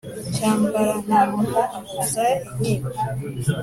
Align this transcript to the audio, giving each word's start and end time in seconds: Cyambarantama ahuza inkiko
Cyambarantama 0.35 1.59
ahuza 1.77 2.25
inkiko 2.49 2.91